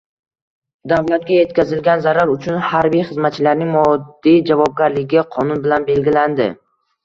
Davlatga 0.93 1.35
yetkazilgan 1.35 2.01
zarar 2.07 2.33
uchun 2.37 2.57
harbiy 2.71 3.05
xizmatchilarning 3.11 3.71
moddiy 3.77 4.43
javobgarligi 4.51 5.27
qonun 5.39 5.65
bilan 5.69 5.91
belgilandi 5.95 6.53